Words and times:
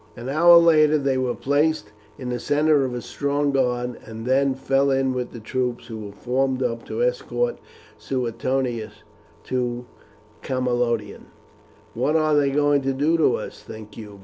An 0.17 0.29
hour 0.29 0.57
later 0.57 0.97
they 0.97 1.19
were 1.19 1.35
placed 1.35 1.91
in 2.17 2.29
the 2.29 2.39
centre 2.39 2.83
of 2.85 2.95
a 2.95 3.03
strong 3.03 3.51
guard, 3.51 3.99
and 4.03 4.25
then 4.25 4.55
fell 4.55 4.89
in 4.89 5.13
with 5.13 5.29
the 5.31 5.39
troops 5.39 5.85
who 5.85 5.99
were 5.99 6.11
formed 6.11 6.63
up 6.63 6.83
to 6.85 7.03
escort 7.03 7.59
Suetonius 7.99 9.03
to 9.43 9.85
Camalodunum. 10.41 11.27
"What 11.93 12.15
are 12.15 12.35
they 12.35 12.49
going 12.49 12.81
to 12.81 12.93
do 12.93 13.15
to 13.17 13.35
us, 13.35 13.61
think 13.61 13.95
you?" 13.95 14.19